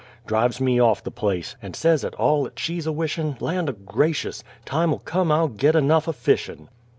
[0.25, 3.73] Drives me off the place, and says 'at all 'at she's a wishin', Land o'
[3.73, 4.43] gracious!
[4.65, 6.69] time'll come I'll git enough o' fishin'!